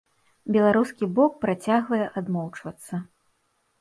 [0.55, 2.95] Беларускі бок працягвае адмоўчвацца.